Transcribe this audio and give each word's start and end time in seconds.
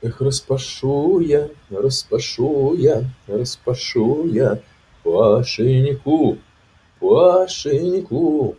Эх, 0.00 0.20
распашу 0.20 1.18
я, 1.18 1.48
распашу 1.70 2.76
я, 2.78 3.02
распашу 3.26 4.26
я 4.26 4.62
Пашеньку, 5.02 6.38
Пашеньку. 7.00 8.56